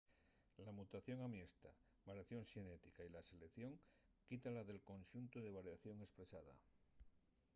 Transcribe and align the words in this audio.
la 0.67 0.71
mutación 0.77 1.19
amiesta 1.21 1.69
variación 2.09 2.43
xenética 2.53 3.01
y 3.05 3.09
la 3.15 3.21
selección 3.29 3.71
quítala 4.27 4.61
del 4.69 4.81
conxuntu 4.89 5.37
de 5.41 5.55
variación 5.59 5.97
espresada 6.07 6.53